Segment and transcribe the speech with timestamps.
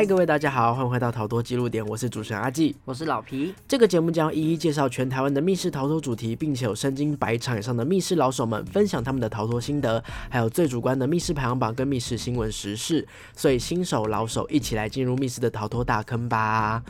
[0.00, 3.54] 嗨，各位大家好，欢迎回到逃脱记录点，我是主持人阿纪，我是老皮。
[3.68, 13.06] 这个节目将一一介绍全台湾的密室逃脱主题，并且有身经百场以上的密室老手们分享他们的逃脱心得，还有最主观的密室排行榜跟密室新闻时事。
[13.36, 16.82] 所以新手老手一起来进入密室的逃脱大坑吧！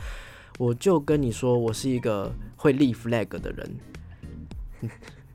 [0.57, 4.89] 我就跟你说，我是一个会立 flag 的人。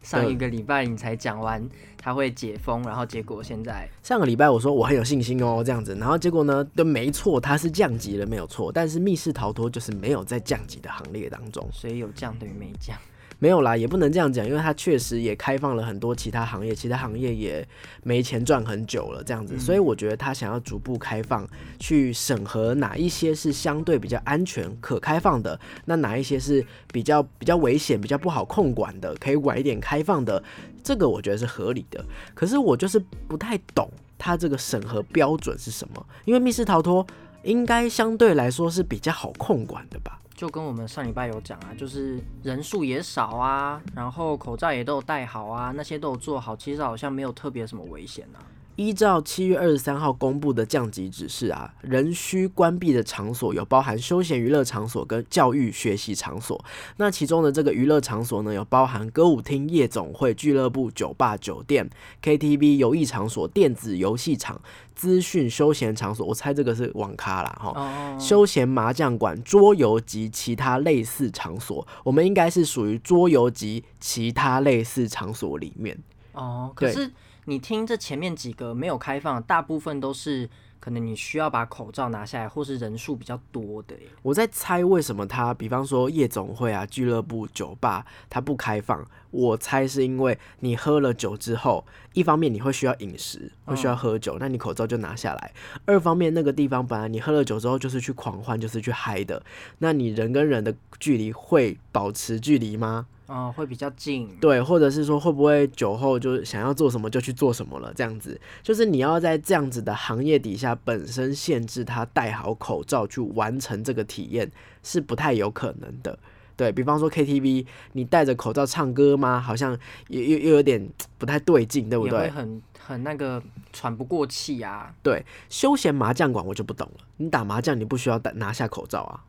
[0.07, 1.69] 上一个礼拜你才讲完
[2.01, 8.71] 他会解封，然后结果现在上个礼拜我说我很有信心哦，这样子，然后结果呢，都没错，它是降级了，没有错。
[8.71, 12.97] 但是密室逃脱就是没有在降级的行列当中，所以有降等于没降。
[13.39, 17.67] 没有啦，也不能这样讲，因为它确实也开放了很多其他行业，其他行业也
[18.03, 21.47] 没钱赚很久了，这样子，所以我觉得他想要逐步开放，
[21.79, 30.43] 去审核哪一些是相对比较安全可开放的，那哪一些是比较比较危险、比较不好控管的，可以晚一点开放的，
[30.83, 32.05] 这个我觉得是合理的。
[32.35, 32.99] 可是我就是
[33.29, 37.07] 不太懂他这个审核标准是什么，因为密室逃脱
[37.43, 40.19] 应该相对来说是比较好控管的吧。
[40.37, 48.45] 就跟我们上礼拜有讲啊，就是人数也少啊，然后口罩也都有戴好啊，那些都有做好，其实好像没有特别什么危险啊。
[48.77, 56.63] 依照七月二十三号公布的降级指示啊，仍需关闭的场所有包含休闲娱乐场所跟教育学习场所。
[56.99, 61.89] 那其中的这个娱乐场所呢，有包含歌舞厅、夜总会、俱乐部、酒吧、酒店、
[62.23, 64.61] KTV、游艺场所、电子游戏场、
[64.95, 66.27] 资讯休闲场所。
[66.27, 68.19] 我猜这个是网咖啦，哈。
[68.19, 75.99] 休闲麻将馆、桌游及其他类似场所，我们应该是属于桌游及其他类似场所里面。
[76.33, 77.11] 哦，可是。
[77.49, 83.95] 你听这前面几个没有开放，大部分都是可能你需要把口罩拿下来，或是人数比较多的。
[84.23, 89.09] 我在猜为什么他，比方说夜总会啊、俱乐部、酒吧，它不开放。
[89.37, 91.85] 我猜是因为你喝了酒之后，
[92.15, 95.51] 一方面你会需要饮食，会需要喝酒，那你口罩就拿下来；
[95.85, 99.43] 二方面那个地方本来你喝了酒之后就是去狂欢，就是去嗨的，
[99.79, 103.07] 那你人跟人的距离会保持距离吗？
[103.27, 107.93] 哦，会比较近，对，或者是说会不会酒后就是想要做什么就去做什么了？
[107.93, 114.49] 这样子，就是你要在这样子的行业底下，本身限制他戴好口罩去完成这个体验
[114.85, 116.17] 是不太有可能的。
[116.57, 119.39] 对比方说 KTV，你戴着口罩唱歌吗？
[119.39, 119.79] 好像
[120.09, 122.31] 又又又有点不太对劲，对不对？
[122.31, 124.95] 很很那个喘不过气啊。
[125.03, 129.25] 对，休闲麻将馆我就不懂了，你打麻将你不需要戴拿下口罩啊，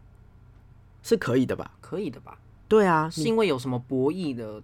[1.04, 1.72] 是可以的吧？
[1.82, 2.38] 可以的吧？
[2.70, 4.62] 对啊，是因为有什么博弈的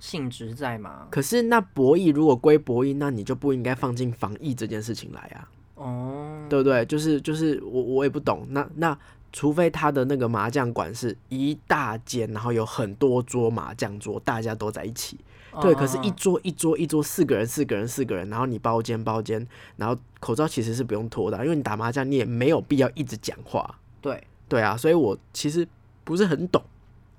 [0.00, 1.08] 性质在吗？
[1.10, 5.48] 可是那博弈如果归博弈，那你就不应该放进防疫这件事情来啊。
[5.74, 6.86] 哦，对不对？
[6.86, 8.46] 就是就是我我也不懂。
[8.48, 8.98] 那那
[9.36, 15.18] 除非他的那个麻将馆是一大间，然后有很多桌麻将桌，大家都在一起。
[15.60, 23.78] 对，可是，一桌一桌一桌四个人，四个人四个人，然后你包间包间，然后口罩其实是不用脱的，因为你打麻将你也没有必要一直讲话。
[24.00, 25.68] 对对啊，所以我其实
[26.02, 26.62] 不是很懂。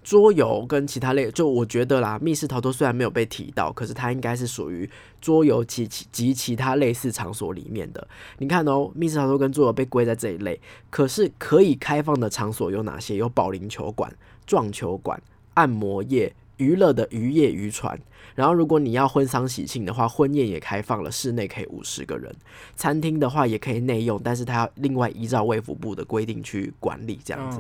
[0.08, 8.08] 桌游跟其他类，就我觉得啦，密室逃脱虽然没有被提到，可是它应该是属于桌游及其及其他类似场所里面的。
[8.38, 10.58] 你看哦，密室逃脱跟桌游被归在这一类，
[10.90, 13.18] 可是可以开放的场所有哪些？
[13.18, 14.10] 有保龄球馆、
[14.46, 15.22] 撞球馆、
[15.56, 16.34] 按摩业。
[16.56, 18.00] 娱乐的渔业渔船，
[18.38, 22.32] 然后如果你要婚丧喜庆的话，婚宴也开放了，室内可以五十个人。
[22.76, 27.60] 餐厅的话也可以内用，但是它要另外依照卫福部的规定去管理，这样子。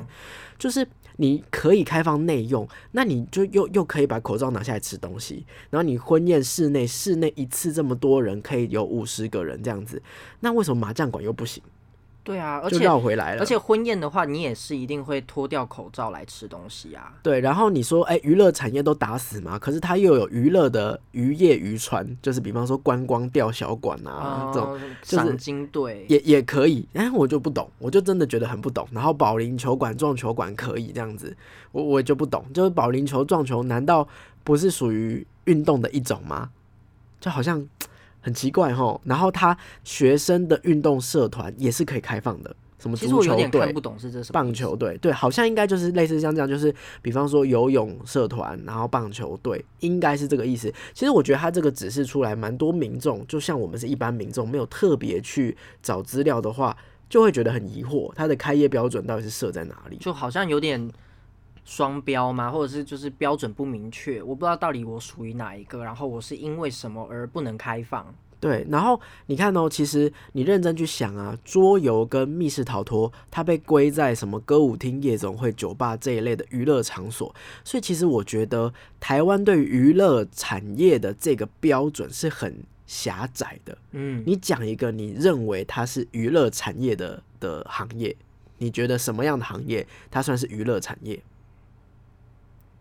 [0.59, 5.43] 就是你可以开放内用，那你就又又可以把口罩拿下来吃东西。
[5.71, 9.99] 然后你婚宴室内室内一次这么多人可以有五十个人这样子，
[10.41, 11.63] 那为什么麻将馆又不行？
[12.27, 13.39] 对啊，而且绕回来了。
[13.39, 17.13] 而且婚宴的话，你也是一定会脱掉口罩来吃东西啊。
[17.23, 19.57] 对，然后你说，哎，娱乐产业都打死嘛？
[19.57, 26.85] 可是它又有娱乐的渔业渔船，就是比方说观光钓小馆啊这种，赏金队也也可以。
[26.95, 28.85] 哎，我就不懂，我就真的觉得很不懂。
[28.91, 31.33] 然后保龄球馆、撞球馆可以这样子，
[31.71, 34.05] 我我就不懂，就是保龄球、撞球，难道
[34.43, 36.49] 不是属于运动的一种吗？
[37.21, 37.65] 就好像。
[38.21, 50.73] 很奇怪哈，然后他学生的运动社团也是可以开放的，什么足球队、不懂是这什么棒球队，对，好像应该就是类似像这样，就是比方说游泳社团，然后棒球队，应该是这个意思。
[50.93, 56.75] 其实我觉得他这个指示出来，蛮多民众，就像我们是一般民众，没有特别去找资料的话，
[57.09, 59.97] 就会觉得很疑惑，他的开业标准到底是设在哪里？
[59.97, 60.89] 就好像有点。
[61.67, 62.49] 双标吗？
[62.49, 68.15] 或者是就是标准不明确，我不知道到底我属于哪一个，然后我是因为什么而不能开放？
[68.39, 77.35] 对，然后你看哦，其实你认真去想啊，桌游跟密室逃脱，它被归在什么歌舞厅、夜总会、酒吧这一类的娱乐场所，
[77.65, 83.77] 所以其实我觉得台湾对娱乐产业的这个标准是很狭窄的。
[83.91, 88.15] 嗯，你讲一个你认为它是娱乐产业的的行业，
[88.59, 91.19] 你觉得什么样的行业它算是娱乐产业？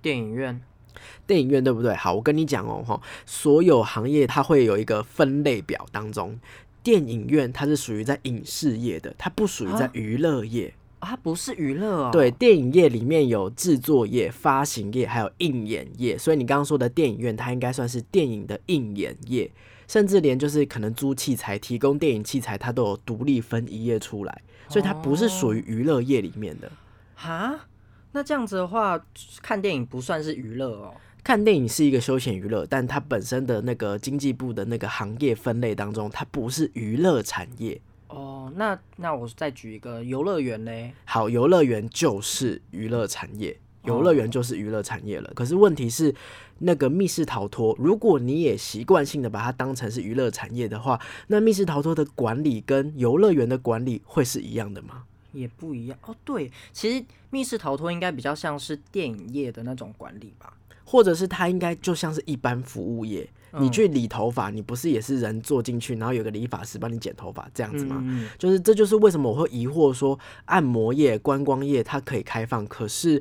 [0.07, 0.61] 电影院
[1.27, 1.93] 电影院对不对？
[1.97, 6.39] 好，我跟你讲哦，哈，所有行业它会有一个分类表当中，
[6.85, 10.73] 电影院它是属于在影视业的，它不属于在啊娱乐业。
[11.01, 12.11] 啊，它不是娱乐哦。
[12.13, 19.51] 对，，电影业里面有制作业、发行业，还有映演业，所以你刚刚说的电影院，它应该算是电影的映演业，
[19.89, 26.71] 甚至连就是可能租器材、提供电影器材，它都有独立分一页出来，所以它不是属于娱乐业里面的。
[27.17, 27.59] 哈，
[28.17, 28.99] 那这样子的话，
[29.43, 30.95] 看电影不算是娱乐哦。
[31.23, 37.79] 看电影是一个休闲娱乐，但它本身的那个经济部的那个行业分类当中，它不是娱乐产业。
[38.09, 40.95] 哦，那那我再举一个游乐园嘞。
[41.05, 43.55] 好，游乐园就是娱乐产业，
[43.85, 45.31] 游乐园就是娱乐产业了。
[45.35, 46.15] 可是问题是，
[46.61, 55.03] 那个密室逃脱，如果你也习惯性的把它当成是娱乐产业的话，那密室逃脱的管理跟游乐园的管理会是一样的吗？
[55.37, 60.53] 也不一样哦，对，其实密室逃脱应该比较像是电影业的那种管理吧。
[60.89, 63.29] 或者是它应该就像是一般服务业，
[63.59, 68.01] 你嗯去理头发，你不是也是人坐进去，然后有个理发师帮你剪头发这样子吗？
[68.05, 73.21] 嗯，就是这就是为什么我会疑惑说，按摩业、观光业它可以开放，可是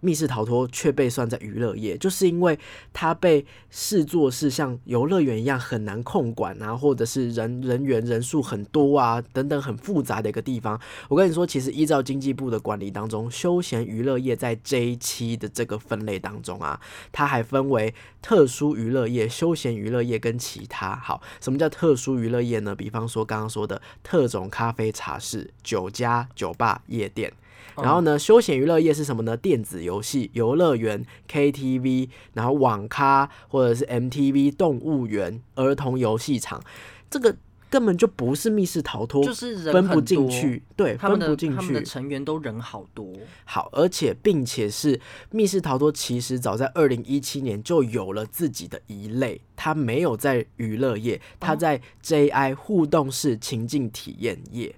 [0.00, 2.58] 密室逃脱却被算在娱乐业，就是因为
[2.92, 10.80] 它被视作是像游乐园一样很难控管啊，或者是人人员人数很多啊等等很复杂的一个地方。
[11.08, 16.80] 我跟你说，其实依照经济部的管理当中，休闲娱乐业在这一期的这个分类当中啊，
[17.12, 20.96] 它还分为特殊娱乐业、休闲娱乐业跟其他。
[20.96, 22.74] 好，什么叫特殊娱乐业呢？
[22.74, 27.32] 比方说刚刚说的特种咖啡茶室、酒家、酒吧、夜店。
[27.76, 29.36] 然后呢，休闲娱乐业是什么呢？
[29.36, 36.62] 电子游戏、游乐园、KTV，然后网咖或者是 MTV 动物园、儿童游戏场，
[37.08, 37.36] 这个
[37.68, 41.86] 根本就不是密室逃脱，就是人分不，进去，对，分不进他们的去。
[41.86, 43.12] 成员都人好多。
[43.44, 54.74] 好，而且并且是密室逃脱，其实早在二零一七年就有了自己的一类，它没有在娱乐业，它在 JI 互动式情境体验业，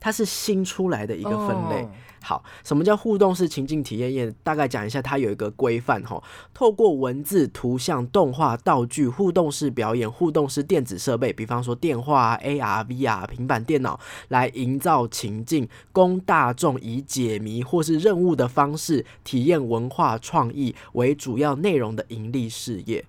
[0.00, 1.82] 它是新出来的一个分类。
[1.82, 1.90] 哦
[2.20, 4.28] 好，什么叫互动式情境体验业？
[4.42, 6.20] 大概讲一下，它有一个规范哈，
[6.52, 13.98] 透过文字、图像、动画、道具、互动式表演、互动式电子设备，比方说电话、AR、VR、平板电脑，
[14.28, 23.02] 来营造情境，供大众以解谜或是任务的方式体验文化创意为主要内容的盈利事业，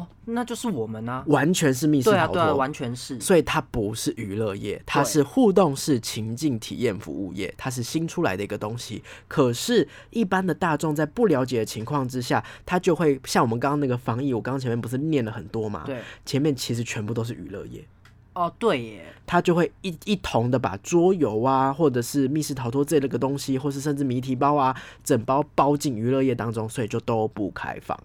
[0.00, 1.22] 哦，那就是我们啊。
[1.26, 2.56] 完全是密室对啊，逃对啊，脱。
[2.56, 3.20] 完全是。
[3.20, 9.02] 所以它不是娱乐业，它是互动式情境体验服务业，它是新出来的一个东西。
[9.28, 15.82] 可是，一般的大众在不了解的情况之下，他就会像我们刚刚那个防疫，我刚刚前面不是念了很多嘛？
[15.84, 17.84] 对，前面其实全部都是娱乐业，
[18.34, 24.74] 哦，对耶，他就会一一同的把桌游啊，或者是密室逃脱这类的东西，或是甚至谜题包啊，
[25.04, 27.98] 整包包进娱乐业当中，所以就都不开放。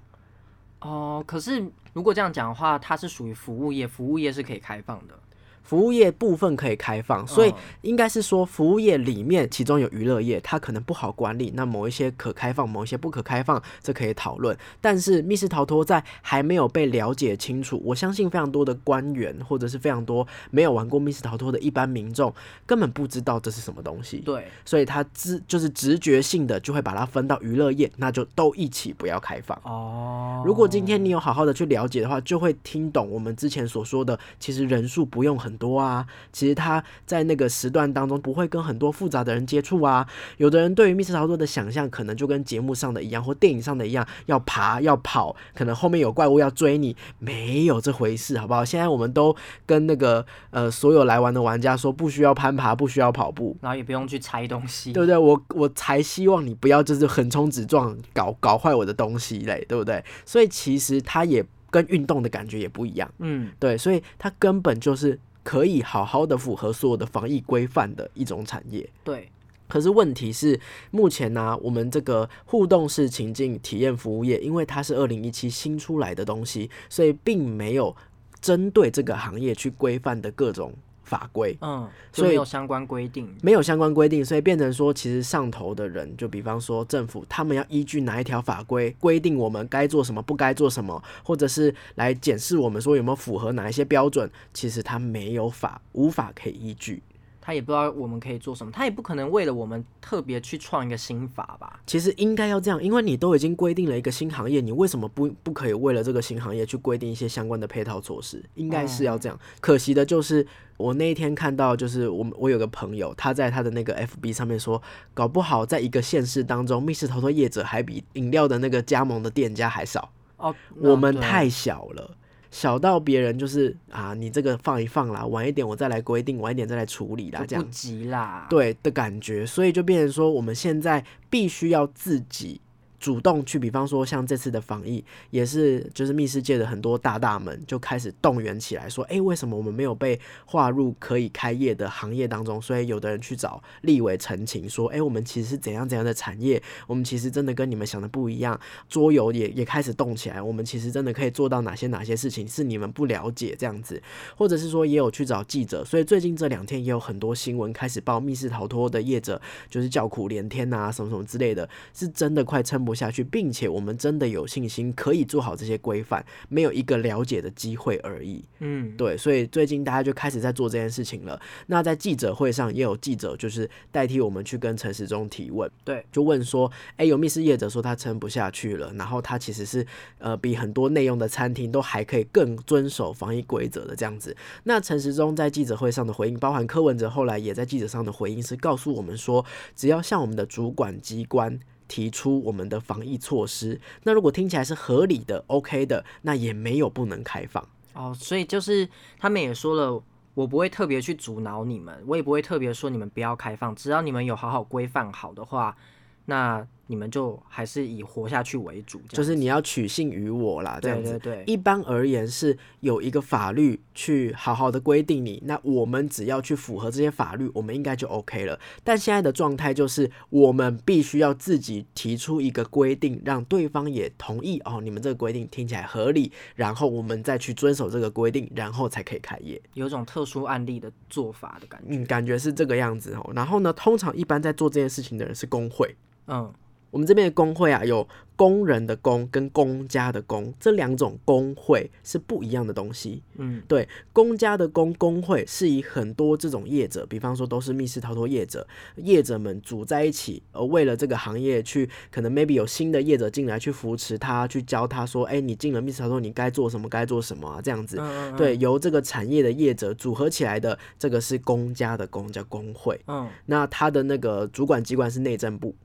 [0.86, 5.20] 哦，可是如果这样讲的话，它是属于服务业，服务业是可以开放的。
[5.66, 14.56] 服务业部分可以开放，所以嗯应该是说服务业里面其中有娱乐业，它可能不好管理，那某一些可开放，某一些不可开放，这可以讨论。
[14.80, 22.34] 但是密室逃脱在还没有被了解清楚，我相信非常多的官员或者是非常多没有玩过密室逃脱的一般民众
[22.66, 29.60] 根本不知道这是什么东西，对，所以他直就是直觉性的就会把它分到娱乐业，那就都一起不要开放。
[29.64, 40.08] 哦，如果今天你有好好的去了解的话，就会听懂我们之前所说的，其实人数不用很多啊，其实他在那个时段当中不会跟很多复杂的人接触啊。
[40.38, 48.64] 有的人对于密室逃脱的想象，可能就跟节目上的一样，或电影上的一样，要爬要跑，可能后面有怪物要追你，没有这回事，好不好？
[48.66, 49.36] 现在我们都
[49.66, 54.94] 跟那个呃所有来玩的玩家说，不需要攀爬，不需要跑步，然后也不用去拆东西。
[54.94, 55.18] 对不对？
[55.18, 60.04] 我我才希望你不要就是横冲直撞，搞搞坏我的东西嘞，对不对？
[60.26, 68.90] 所以其实它也跟运动的感觉也不一样，嗯，对，所以它根本就是可以好好的符合所有的防疫规范的一种产业。
[69.04, 69.30] 对，
[69.68, 70.60] 可是问题是，
[70.90, 77.96] 目前呢、我们这个互动式情境体验服务业，因为它是二零一七新出来的东西，所以并没有
[78.42, 80.74] 针对这个行业去规范的各种
[81.06, 81.58] 法规。
[81.62, 83.34] 嗯，所以没有相关规定。
[83.42, 97.02] 没有相关规定，所以变成说，其实上头的人，就比方说政府，他们要依据哪一条法规规定我们该做什么，不该做什么，或者是来检视我们说有没有符合哪一些标准，其实他没有法，无法可以依据。
[97.46, 101.80] 他也不知道我们可以做什么，他也不可能为了我们特别去创一个新法吧？
[101.86, 108.44] 其实应该要这样，因为你都已经规定了一个新行业，你为什么不不可以为了这个新行业去规定一些相关的配套措施？
[108.56, 109.40] 应该是要这样。
[109.62, 110.44] 可惜的就是
[110.78, 114.82] 我那一天看到，就是我我有个朋友，他在他的那个 FB 上面说，
[115.14, 120.12] 搞不好在一个县市当中，密室逃脱业者还比饮料的那个加盟的店家还少。
[120.38, 122.18] 哦，我们太小了。
[122.56, 128.48] 小到别人就是啊，你这个放一放啦，晚一点我再来规定，晚一点再来处理啦，这样不样急啦。
[128.50, 132.62] 对的感觉，所以就变成说，我们现在必须要自己
[133.06, 142.60] 主动去，比方说像这次的防疫，也是就是密室界的很多大大们就开始动员起来，说，诶，为什么我们没有被划入可以开业的行业当中？
[142.60, 148.60] 所以有的人去找立委陈情，说，诶，我们其实是怎样怎样的产业，我们其实真的跟你们想的不一样。
[148.90, 154.02] 桌游也也开始动起来，我们其实真的可以做到哪些哪些事情是你们不了解这样子，
[154.36, 168.44] 或者是说也有去找记者，所以最近这两天也有很多新闻开始报密室逃脱的业者就是叫苦连天呐、什么什么之类的，是真的快撑不下去，并且我们真的有信心可以做好这些规范，没有一个了解的机会而已。
[168.60, 171.40] 嗯，对，所以最近大家就开始在做这件事情了。
[171.68, 179.86] 那在记者会上也有记者就是代替我们去跟陈时中提问，对，就问说，哎、有密室业者说他撑不下去了，然后他其实是
[180.20, 184.36] 呃比很多内用的餐厅都还可以更遵守防疫规则的这样子。
[184.64, 191.60] 那陈时中在记者会上的回应，包含柯文哲后来也在记者上的回应，是告诉我们说，只要向我们的主管机关。
[191.88, 197.68] 提出我们的防疫措施，那如果听起来是合理的、OK 的，那也没有不能开放。
[197.94, 198.88] 哦，所以就是
[199.18, 205.78] 他们也说了，我不会特别去阻挠你们，我也不会特别说你们不要开放，只要你们有好好规范好的话，
[206.26, 211.20] 那你们就还是以活下去为主，就是你要取信于我啦，这对样子。
[211.20, 218.60] 对对，一般而言是有一个法律去好好的规定你，那我们只要去符合这些法律，我们应该就 OK 了。
[218.84, 229.60] 但现在的状态就是，我们必须要自己提出一个规定，让对方也同意哦，你们这个规定听起来合理，然后我们再去遵守这个规定，然后才可以开业。
[229.74, 231.88] 有一种特殊案例的做法的感觉。
[231.90, 233.32] 嗯，感觉是这个样子哦。
[233.34, 235.96] 然后呢，通常一般在做这件事情的人是工会。
[236.28, 236.52] 嗯，
[236.96, 243.22] 我们这边的工会啊，有工人的工跟公家的工这两种工会是不一样的东西。
[243.36, 257.98] 嗯，对，公家的工工会是以很多这种业者，比方说都是密室逃脱业者，业者们组在一起，呃，为了这个行业去，可能 maybe 有新的业者进来去扶持他，去教他说，哎、你进了密室逃脱，你该做什么，该做什么啊，这样子。
[258.00, 262.98] 嗯嗯，对，由这个产业的业者组合起来的，这个是公家的工，叫工会。
[263.08, 265.76] 嗯那他的那个主管机关是内政部。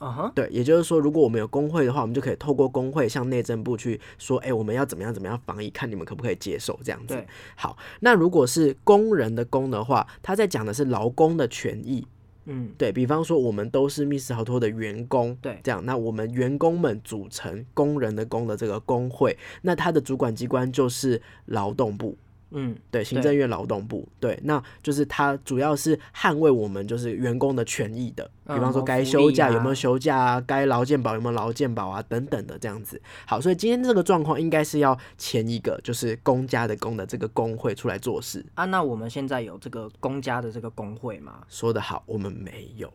[0.00, 7.26] 嗯哼，对，也就是说，如果我们有工会的话，我们就可以透过工会向内政部去说，哎、我们要怎么样怎么样防疫，看你们可不可以接受这样子对。
[7.56, 12.06] 好，那如果是工人的工的话，他在讲的是劳工的权益。
[12.50, 22.16] 嗯对比方说，我们都是密室逃脱的员工，对这样，那我们员工们组成工人的工的这个工会，那他的主管机关就是劳动部。
[22.50, 33.00] 嗯，对，行政院劳动部，对，那就是他主要是捍卫我们就是员工的权益的，比嗯方说该休假有没有啊休假啊，该劳健保有没有劳健保啊，等等的这样子。
[33.26, 38.44] 好，所以今天这个状况应该是要前一个就是公家的公的这个工会出来做事。
[38.54, 42.92] 啊，那我们现在有这个公家的这个工会吗，说得好，我们没有，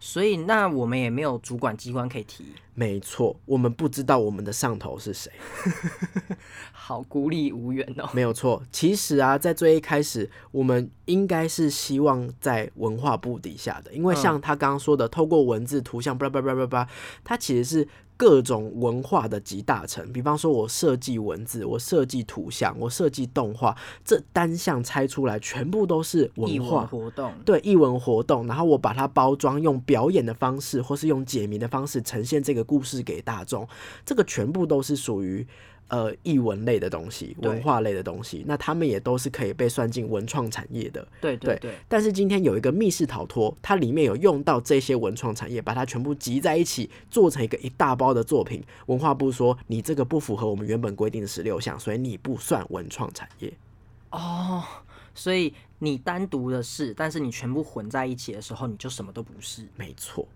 [0.00, 5.30] 所以那我们也没有主管机关可以提，没错，我们不知道我们的上头是谁。
[6.72, 8.08] 好孤立无援哦。
[8.12, 16.88] 没有错，其实啊，在最一开始，我们应该是希望在文化部底下的，因为像他刚刚说的，透过文字、图像，巴拉巴拉巴拉，
[17.24, 17.88] 它其实是
[18.18, 20.12] 各种文化的集大成。
[20.12, 26.86] 比方说，我设计文字，我设计图像，我设计动画，这单项拆出来，全部都是艺文文化。
[26.86, 33.66] 活动，对艺文活动，然后我把它包装，用表演的方式，或是用解谜的方式呈现这个故事给大众，
[34.04, 35.46] 这个全部都是属于
[35.88, 41.06] 呃译文类的东西，文化类的东西，那他们也都是可以被算进文创产业的。
[41.20, 48.62] 对对对，但是今天有一个密室逃脱，它里面有用到这些文创产业，把它全部集在一起，做成一个一大包的作品。
[48.86, 53.52] 文化部说你这个不符合我们原本规定的十六项，所以你不算文创产业。
[54.10, 54.62] 哦，
[55.14, 60.26] 所以你单独的是，但是你全部混在一起的时候，你就什么都不是，没错，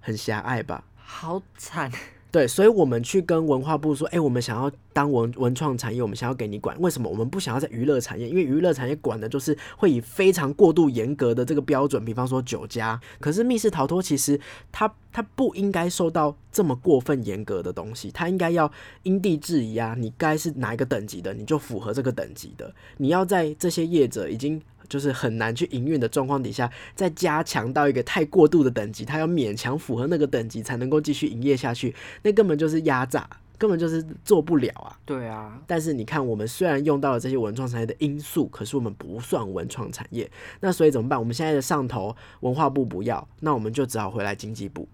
[0.00, 0.84] 很狭隘吧？
[0.96, 1.90] 好惨。
[2.32, 6.80] 对，所以我们去跟文化部说，哎、我们想要当文文创产业，我们想要给你管。
[6.80, 8.28] 为什么我们不想要在娱乐产业？
[8.28, 13.00] 因为娱乐产业管的就是会以非常过度严格的这个标准，比方说酒家。
[13.18, 14.38] 可是密室逃脱其实
[14.70, 18.70] 它它不应该受到这么过分严格的东西，它应该要
[19.02, 19.96] 因地制宜啊。
[19.98, 22.72] 你该是哪一个等级的，你就符合这个等级的。
[22.98, 34.98] 你要在这些业者已经就是很难去营运的状况底下，再加强到一个太过度的等级，它要勉强符合那个等级才能够继续营业下去，那根本就是压榨，根本就是做不了啊。
[35.06, 40.28] 对啊，但是你看，我们虽然用到了这些文创产业的因素，可是我们不算文创产业，
[40.60, 41.18] 那所以怎么办？
[41.18, 44.88] 我们现在的上头文化部不要，那我们就只好回来经济部。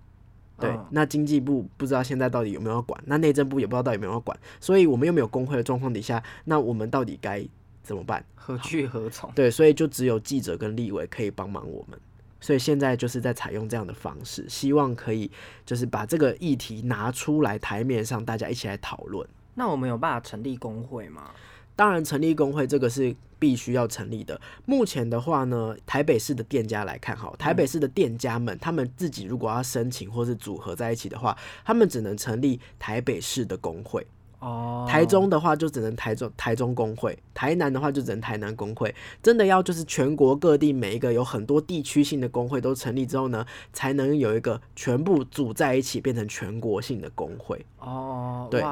[0.59, 7.47] 对，嗯那经济部不知道现在到底有没有要管，那内政部也不知道到底有没有要管，所以我们又没有工会的状况底下，那我们到底该
[7.87, 8.25] 怎么办？
[8.35, 9.31] 何去何从？
[9.33, 11.99] 对，所以就只有记者跟立委可以帮忙我们。
[12.41, 15.31] 所以现在就是在采用这样的方式，希望可以
[15.65, 19.27] 就是把这个议题拿出来台面上，大家一起来讨论。
[19.55, 21.31] 那我们有办法成立工会吗？
[21.75, 24.39] 当然，成立工会这个是必须要成立的。
[24.65, 34.07] 目前的话呢，台北市的店家来看，好，台北市的店家们，他们自己如果要申请或是组合在一起的话，他们只能成立台北市的工会。
[34.39, 38.95] 哦，台中的话就只能台中台中工会，台南的话就只能台南工会。
[39.23, 47.65] 真的要就是全国各地每一个有很多地区性的工会都成立之后呢，才能有一个全部组在一起变成全国性的工会。
[47.79, 48.63] 哦，对，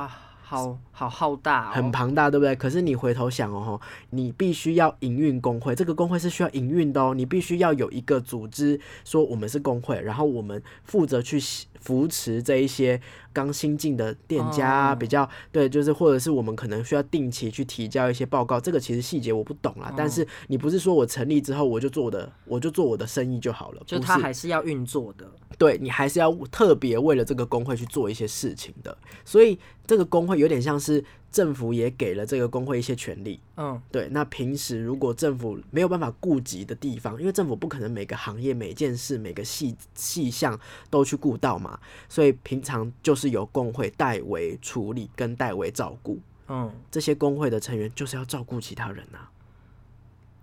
[0.46, 2.54] 好好浩大、哦，很庞大，对不对？
[2.54, 3.80] 可是你回头想哦，
[4.10, 7.14] 你必须要营运工会，这个工会是需要营运的哦。
[7.14, 11.40] 你必须要有一个组织，说我们是工会，然后我们负责去
[11.84, 12.98] 扶持这一些
[13.32, 18.58] 刚新进的店家比较对，就是或者是我们可能需要定期去提交一些报告。
[18.58, 25.30] 这个其实细节我不懂啦，但是你不是说我成立之后我就做我的，我就做我的生意就好了，就它不是还是要运作的。
[25.56, 33.40] 对你还是要特别为了这个工会去做一些事情的，所以这个工会有点像是政府也给了这个工会一些权利。
[33.56, 40.56] 嗯，对，那平时如果政府没有办法顾及的地方，因为政府不可能每个行业、每件事、每个细细项
[40.88, 41.76] 都去顾到嘛，
[42.08, 46.20] 所以平常就是由工会代为处理跟代为照顾。
[46.46, 49.28] 嗯，这些工会的成员就是要照顾其他人啊。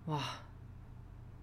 [0.07, 0.21] 哇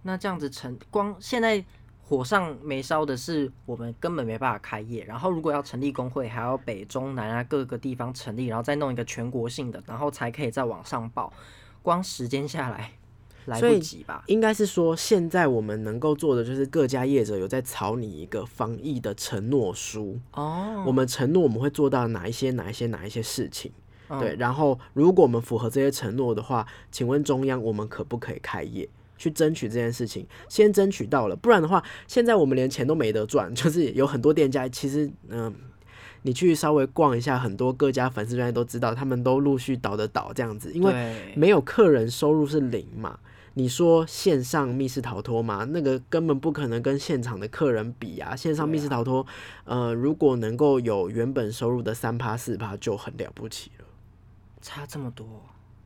[0.02, 1.64] 那这样子成光现在
[2.08, 11.30] 火上没烧的是我们根本没办法开业，然后如果要成立工会，还要北中南啊各个地方成立，然后再弄一个全国性的，然后才可以再往上报。
[11.82, 12.92] 光时间下来
[13.44, 14.24] 来不及吧？
[14.26, 20.18] 应该是说，现在我们能够做的就是各家业者有在草拟一个防疫的承诺书。
[20.32, 23.70] 哦，我们承诺我们会做到哪一些、哪一些、哪一些事情。
[24.08, 28.88] 嗯对，然后如果我们符合这些承诺的话，请问中央我们可不可以开业？
[29.18, 33.52] 去争取这件事情，先争取到了，不然的话，现在我们连钱都没得赚。
[33.54, 35.54] 就是有很多店家，其实嗯、
[36.22, 43.18] 你去稍微逛一下，很多各家粉丝专业都知道，他们都陆续倒的倒这样子，因为没有客人，收入是零嘛。
[43.54, 48.36] 你说线上密室逃脱嘛，那个根本不可能跟现场的客人比啊。
[48.36, 49.26] 线上密室逃脱，
[49.64, 53.84] 呃，如果能够有原本收入的三趴四趴，就很了不起了。
[54.60, 55.26] 差这么多，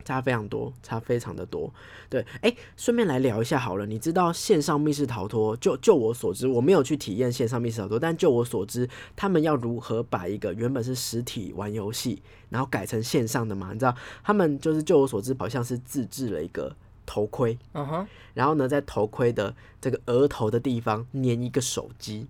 [0.03, 1.73] 差非常多，差非常的多。
[2.09, 3.85] 对，哎，顺便来聊一下好了。
[3.85, 13.73] 你知道线上密室逃脱，就就我所知，我没有去体验线上密室逃脱，但就我所知，他们要如何把一个原本是实体玩游戏，然后改成线上的嘛？
[13.73, 22.27] 你知道，他们就是就我所知，好像是自制了一个头盔，嗯哼，然后呢，在头盔的这个额头的地方粘一个手机。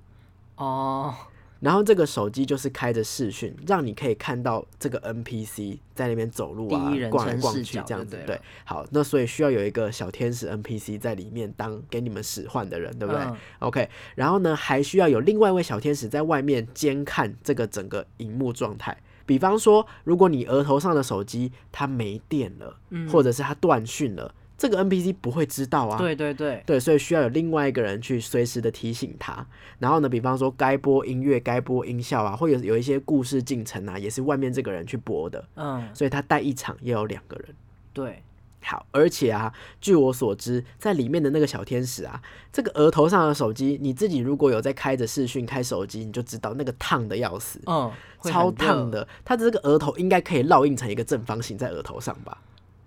[0.55, 1.13] 哦，
[1.63, 8.37] 然后这个手机就是开着视讯，让你可以看到这个 NPC 在那边走路啊逛来逛去这样子对。
[8.65, 18.97] 好，那所以需要有一个小天使 NPC 在里面当给你们使唤的人，对不对、嗯 o k 然后呢，还需要有另外一位小天使在外面监看这个整个荧幕状态。
[19.25, 25.97] 比方说，如果你额头上的手机它没电了，嗯或者是它断讯了，这个 NPC 不会知道啊。
[25.97, 29.45] 对对对，对，所以需要有另外一个人去随时的提醒他。
[29.79, 35.43] 然后呢，比方说该播音乐、该播音效啊，或者有一些故事进程啊，也是外面这个人去播的。
[35.55, 37.53] 嗯，所以他带一场也有两个人。
[37.91, 38.23] 对，
[38.61, 49.05] 好，而且啊，据我所知，在里面的那个小天使啊，这个额头上的手机，你自己如果有在开着视讯开手机，你就知道那个烫的要死，嗯，超烫，的。
[49.25, 52.37] 它的这个额头应该可以烙印成一个正方形在额头上吧？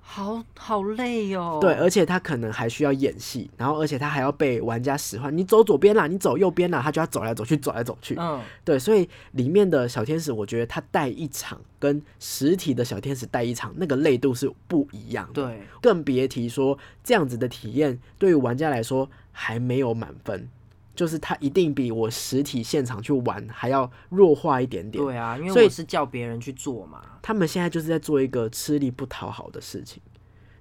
[0.08, 1.58] 好好累哦。
[1.60, 8.14] 对，而且他可能还需要演戏，然后而且他还要被玩家使唤，你走左边啦，你走右边啦，他就要走来走去，走来走去。
[8.16, 15.44] 嗯，对，所以里面的小天使，我觉得他带一场跟实体的小天使带一场，那个累度是不一样的。
[15.44, 20.48] 对，更别提说这样子的体验对于玩家来说还没有满分，
[20.96, 25.04] 就是它一定比我实体现场去玩还要弱化一点点。
[25.04, 27.02] 对啊，因为我是叫别人去做嘛。
[27.22, 30.02] 他们现在就是在做一个吃力不讨好的事情。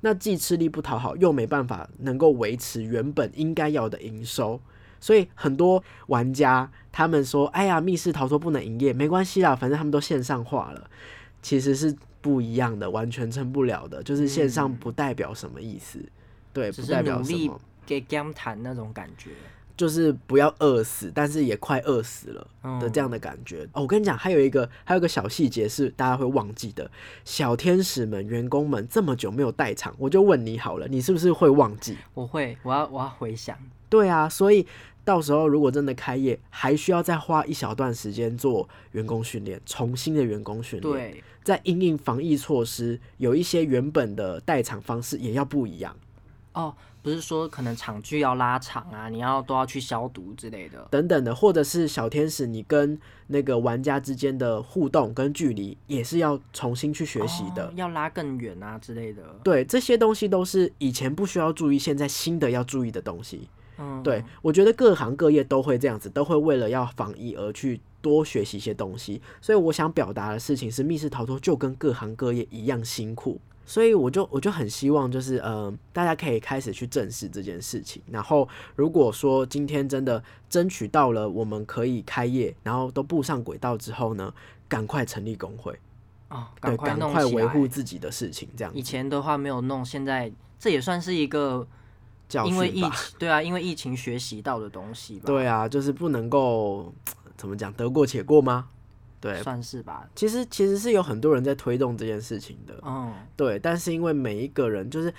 [0.02, 4.62] 那既吃力不讨好，又没办法能够维持原本应该要的营收，
[5.00, 10.90] 所以很多玩家他们说：“哎呀，密室逃脱不能营业，没关系啦，反正他们都线上化了。”
[11.42, 14.04] 其实是不一样的，完全撑不了的。
[14.04, 16.00] 就是线上不代表什么意思。
[16.54, 19.32] 对，不代表努力什么，给 game 谈那种感觉。
[19.78, 22.48] 就是不要饿死，但是也快饿死了。
[22.64, 23.64] 嗯的这样的感觉。
[23.74, 26.90] 哦，我跟你讲，还有一个还有一个小细节是大家会忘记的，
[27.24, 31.96] 小天使们、员工们这么久没有代场，我就问你好了，你是不是会忘记？
[32.14, 33.58] 我会，我要我要回想。
[33.88, 34.66] 对啊，所以
[35.04, 45.96] 到时候如果真的开业，还需要再花一小段时间做员工训练，重新的员工训练。，对，在因应防疫措施，有一些原本的代场方式也要不一样。
[46.56, 50.88] 哦，不是说可能场距要拉长啊，你要都要去消毒之类的。
[50.90, 57.68] 等等的，或者是小天使，你跟那个玩家之间的互动跟距离，也是要重新去学习的。
[57.68, 59.22] 哦要拉更远啊之类的。
[59.44, 63.50] 对，这些东西都是以前不需要注意，现在新的要注意的东西。
[63.78, 69.22] 嗯，对，我觉得各行各业都会这样子，都会为了要防疫而去多学习一些东西。
[69.42, 73.42] 所以我想表达的事情是，密室逃脱就跟各行各业一样辛苦。
[73.66, 78.02] 所以我就我就很希望，就是呃，大家可以开始去正视这件事情。
[78.12, 84.32] 然后，如果说今天真的争取到了我们可以开业，然后都步上轨道之后呢，
[84.68, 85.78] 赶快成立工会，
[86.28, 87.46] 啊，对，赶快赶快维。
[87.48, 91.68] 护自己的事情，这样以前的话没有弄，现在这也算是一个
[92.28, 92.82] 教因为疫。
[92.82, 95.24] 情，对啊，因为疫情学习到的东西吧。
[95.26, 96.94] 对啊，就是不能够
[97.38, 98.68] 怎么讲得过且过吗？
[99.26, 100.08] 对，算是吧。
[100.16, 105.14] 其实其实是有很多人在推动这件事情的，嗯，对，但是因为每一个人就是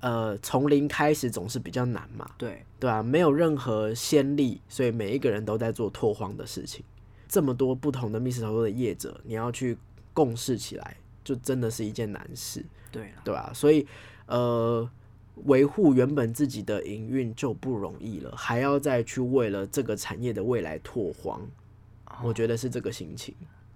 [0.00, 6.84] 呃从零开始总是比较难嘛，对，对啊，没有任何先例，所以每一个人都在做拓荒的事情。
[7.28, 9.76] 这么多不同的密室逃脱的业者，你要去
[10.12, 13.86] 共事起来，就真的是一件难事，对，对吧、所以
[14.26, 14.88] 呃。
[15.44, 21.46] 维护原本自己的营运就不容易了，还要再去为了这个产业的未来拓荒，
[22.22, 23.34] 我觉得是这个心情。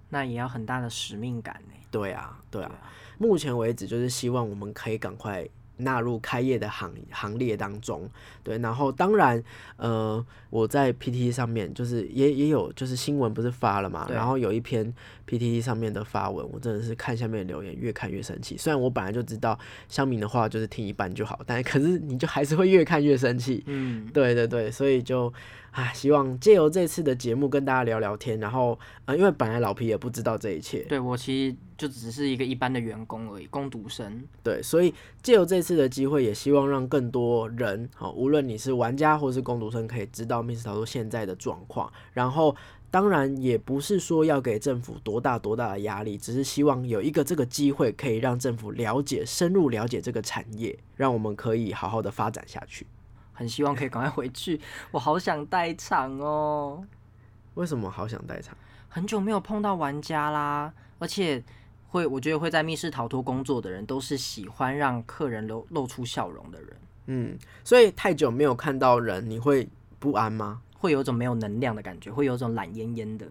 [0.08, 1.74] 那也要很大的使命感呢。
[1.90, 2.72] 对啊，对啊
[3.18, 8.08] 目前为止，就是希望我们可以赶快纳入开业的行行列当中。
[8.42, 9.42] 对，然后当然，
[9.76, 14.92] 呃，我在 PTT 上面就是也也有就是新闻不是发了嘛，然后有一篇
[15.30, 18.56] PTT 上面的发文，我真的是看下面的留言越看越生气。
[18.56, 19.56] 虽然我本来就知道
[19.88, 23.62] 乡民的话就是听一半就好，但可是你就还是会越看越生气。
[23.66, 25.32] 嗯，对对对，所以就
[25.70, 34.22] 啊，希望借由这次的节目跟大家聊聊天，然后呃，因为本来老皮也不知道这一切，对我其实就只是一个一般的员工而已，工读生。
[34.42, 41.90] 对，所以借由这次的机会，也希望让更多人，好，无论你是玩家或是工读生，可以知道密室逃脱现在的状况。
[42.12, 42.56] 然后，
[42.90, 52.86] 当然也不是说要给政府多大多大的压力，只是希望有一个这个机会，可以让政府了解、深入了解这个产业，让我们可以好好的发展下去。
[53.32, 56.84] 很希望可以赶快回去，我好想代场哦，
[57.54, 58.56] 为什么好想代场？
[58.88, 61.42] 很久没有碰到玩家啦，而且
[61.88, 66.76] 会，我觉得会在密室逃脱工作的人都是喜欢让客人露露出笑容的人，
[67.06, 69.68] 嗯，所以太久没有看到人，你会
[70.00, 70.60] 不安吗？
[70.80, 73.26] 会有一种没有能量的感觉，会有一种懒恹恹的。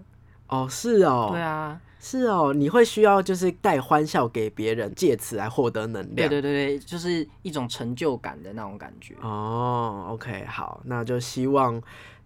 [0.47, 6.29] 哦，是哦，对啊，是哦，你会需要就是带欢笑给别人，借此来获得能量。
[6.29, 9.15] 对对对对，就是一种成就感的那种感觉。
[9.21, 11.79] 哦，OK，好，那就希望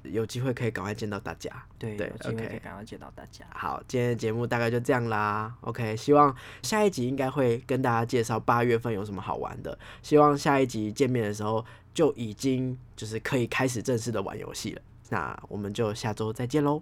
[0.04, 1.52] 有机会可以赶快见到大家。
[1.78, 3.46] 对，对有机会 OK 可以赶快见到大家。
[3.54, 5.54] 好，今天的节目大概就这样啦。
[5.60, 9.78] OK，希望下一集应该会跟大家介绍八月份有什么好玩的。
[10.02, 14.82] 希望下一集见面的时候就已经就是可以开始正式的玩游戏了。
[15.14, 16.82] 那我们就下周再见喽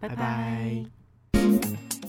[0.00, 0.08] 拜。
[0.08, 2.05] 拜。